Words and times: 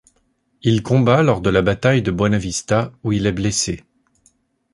Il 0.63 0.81
combat 0.81 1.21
lors 1.21 1.41
de 1.41 1.51
la 1.51 1.61
bataille 1.61 2.01
de 2.01 2.09
Buena 2.09 2.39
Vista, 2.39 2.91
où 3.03 3.11
il 3.11 3.27
est 3.27 3.31
blessé. 3.31 3.83